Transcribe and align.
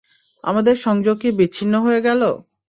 আমাদের 0.43 0.75
সংযোগ 0.77 1.15
কি 1.17 1.29
বিচ্ছিন্ন 1.39 1.73
হয়ে 1.85 2.01
গেলো? 2.01 2.29